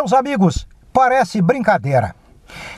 [0.00, 2.14] Meus amigos, parece brincadeira.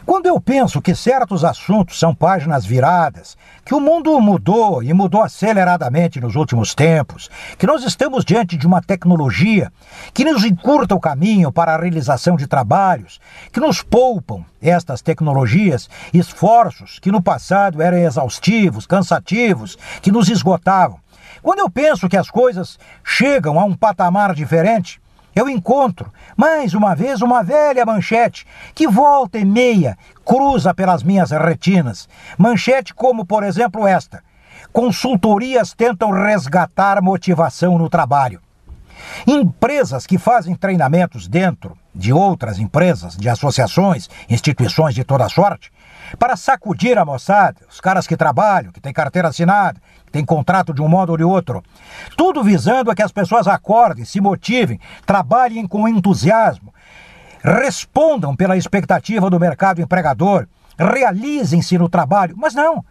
[0.05, 5.23] Quando eu penso que certos assuntos são páginas viradas, que o mundo mudou e mudou
[5.23, 9.73] aceleradamente nos últimos tempos, que nós estamos diante de uma tecnologia
[10.13, 13.21] que nos encurta o caminho para a realização de trabalhos,
[13.53, 20.99] que nos poupam estas tecnologias esforços que no passado eram exaustivos, cansativos, que nos esgotavam.
[21.41, 25.01] Quando eu penso que as coisas chegam a um patamar diferente,
[25.35, 31.31] eu encontro, mais uma vez, uma velha manchete que volta e meia cruza pelas minhas
[31.31, 32.09] retinas.
[32.37, 34.23] Manchete como, por exemplo, esta:
[34.73, 38.41] Consultorias tentam resgatar motivação no trabalho.
[39.27, 45.71] Empresas que fazem treinamentos dentro de outras empresas, de associações, instituições de toda sorte,
[46.19, 50.73] para sacudir a moçada, os caras que trabalham, que têm carteira assinada, que têm contrato
[50.73, 51.63] de um modo ou de outro.
[52.17, 56.73] Tudo visando a que as pessoas acordem, se motivem, trabalhem com entusiasmo,
[57.43, 60.47] respondam pela expectativa do mercado empregador,
[60.79, 62.35] realizem-se no trabalho.
[62.37, 62.85] Mas não,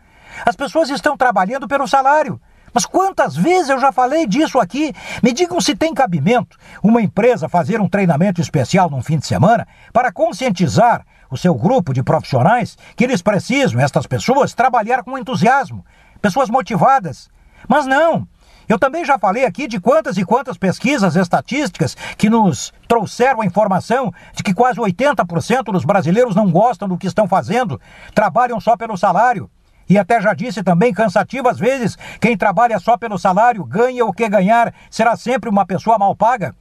[0.45, 2.39] as pessoas estão trabalhando pelo salário.
[2.73, 4.93] Mas quantas vezes eu já falei disso aqui?
[5.21, 9.67] Me digam se tem cabimento uma empresa fazer um treinamento especial num fim de semana
[9.91, 15.85] para conscientizar o seu grupo de profissionais que eles precisam, estas pessoas, trabalhar com entusiasmo,
[16.21, 17.29] pessoas motivadas.
[17.67, 18.27] Mas não.
[18.67, 23.45] Eu também já falei aqui de quantas e quantas pesquisas estatísticas que nos trouxeram a
[23.45, 27.81] informação de que quase 80% dos brasileiros não gostam do que estão fazendo,
[28.15, 29.49] trabalham só pelo salário.
[29.91, 34.13] E até já disse também, cansativo às vezes, quem trabalha só pelo salário, ganha o
[34.13, 36.55] que ganhar, será sempre uma pessoa mal paga.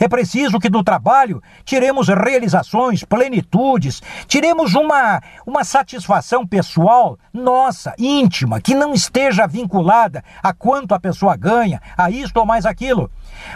[0.00, 8.60] É preciso que do trabalho tiremos realizações, plenitudes, tiremos uma, uma satisfação pessoal nossa, íntima,
[8.60, 13.08] que não esteja vinculada a quanto a pessoa ganha, a isto ou mais aquilo.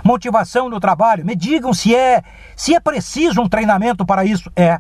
[0.04, 1.26] Motivação no trabalho.
[1.26, 2.22] Me digam se é,
[2.54, 4.52] se é preciso um treinamento para isso.
[4.54, 4.78] É.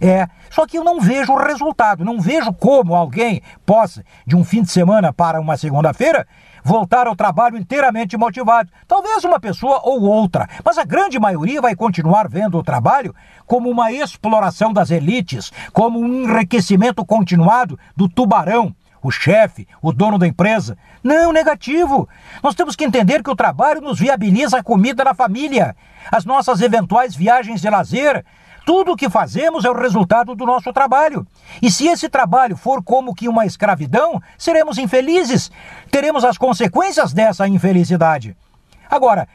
[0.00, 4.44] É, só que eu não vejo o resultado, não vejo como alguém possa, de um
[4.44, 6.26] fim de semana para uma segunda-feira,
[6.62, 8.70] voltar ao trabalho inteiramente motivado.
[8.86, 13.14] Talvez uma pessoa ou outra, mas a grande maioria vai continuar vendo o trabalho
[13.46, 18.74] como uma exploração das elites, como um enriquecimento continuado do tubarão.
[19.00, 20.76] O chefe, o dono da empresa.
[21.04, 22.08] Não, negativo.
[22.42, 25.76] Nós temos que entender que o trabalho nos viabiliza a comida da família,
[26.10, 28.24] as nossas eventuais viagens de lazer,
[28.68, 31.26] tudo o que fazemos é o resultado do nosso trabalho.
[31.62, 35.50] E se esse trabalho for como que uma escravidão, seremos infelizes.
[35.90, 38.36] Teremos as consequências dessa infelicidade.
[38.90, 39.26] Agora,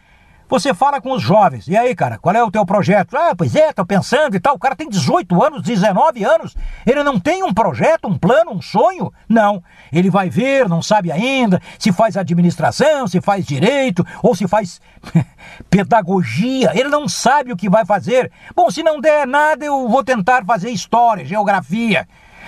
[0.53, 3.17] você fala com os jovens, e aí, cara, qual é o teu projeto?
[3.17, 4.53] Ah, pois é, tô pensando e tal.
[4.53, 6.55] O cara tem 18 anos, 19 anos.
[6.85, 9.11] Ele não tem um projeto, um plano, um sonho?
[9.27, 9.63] Não.
[9.91, 14.79] Ele vai ver, não sabe ainda se faz administração, se faz direito ou se faz
[15.71, 16.71] pedagogia.
[16.75, 18.31] Ele não sabe o que vai fazer.
[18.55, 22.07] Bom, se não der nada, eu vou tentar fazer história, geografia.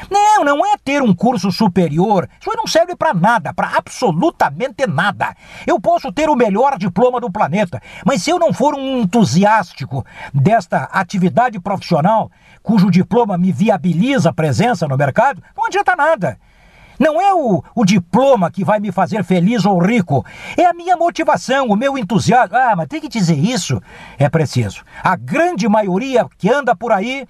[0.10, 2.30] Não, não é ter um curso superior.
[2.40, 5.36] Isso não serve para nada, para absolutamente nada.
[5.66, 10.06] Eu posso ter o melhor diploma do planeta, mas se eu não for um entusiástico
[10.34, 16.38] desta atividade profissional, cujo diploma me viabiliza a presença no mercado, não adianta nada.
[17.00, 20.26] Não é o, o, diploma que vai me fazer feliz ou rico.
[20.58, 22.56] É a minha motivação, o meu entusiasmo.
[22.56, 23.82] Ah, mas tem que dizer isso.
[24.18, 24.84] É preciso.
[25.04, 27.28] A grande maioria que anda por aí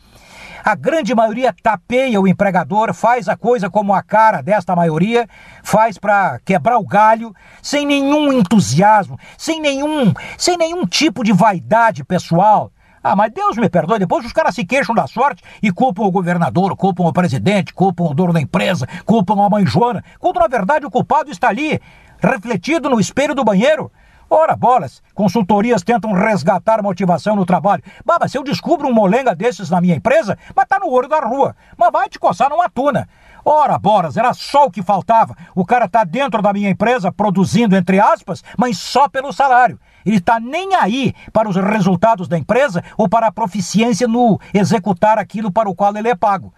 [0.65, 5.29] a grande maioria tapeia o empregador, faz a coisa como a cara desta maioria,
[5.63, 12.03] faz para quebrar o galho, sem nenhum entusiasmo, sem nenhum, sem nenhum tipo de vaidade
[12.03, 12.71] pessoal.
[13.03, 16.11] Ah, mas Deus me perdoe, depois os caras se queixam da sorte e culpam o
[16.11, 20.47] governador, culpam o presidente, culpam o dono da empresa, culpam a mãe Joana, quando na
[20.47, 21.79] verdade o culpado está ali,
[22.19, 23.91] refletido no espelho do banheiro.
[24.29, 27.83] Ora, bolas, consultorias tentam resgatar motivação no trabalho.
[28.03, 31.19] Baba, se eu descubro um molenga desses na minha empresa, mas tá no olho da
[31.19, 31.55] rua.
[31.77, 33.07] Mas vai te coçar numa tuna.
[33.43, 35.35] Ora, bolas, era só o que faltava.
[35.53, 39.79] O cara tá dentro da minha empresa produzindo, entre aspas, mas só pelo salário.
[40.03, 45.19] Ele tá nem aí para os resultados da empresa ou para a proficiência no executar
[45.19, 46.51] aquilo para o qual ele é pago.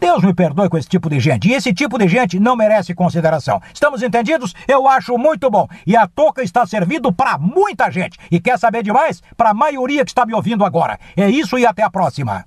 [0.00, 1.48] Deus me perdoe com esse tipo de gente.
[1.48, 3.60] E esse tipo de gente não merece consideração.
[3.74, 4.54] Estamos entendidos?
[4.66, 5.66] Eu acho muito bom.
[5.86, 8.18] E a touca está servindo para muita gente.
[8.30, 9.22] E quer saber demais?
[9.36, 10.98] Para a maioria que está me ouvindo agora.
[11.16, 12.44] É isso e até a próxima.